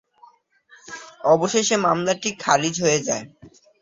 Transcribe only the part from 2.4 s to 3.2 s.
খারিজ হয়ে